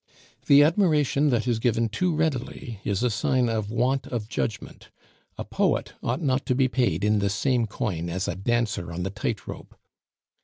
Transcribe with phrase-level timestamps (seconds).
[0.47, 4.89] The admiration that is given too readily is a sign of want of judgment;
[5.37, 9.03] a poet ought not to be paid in the same coin as a dancer on
[9.03, 9.77] the tight rope.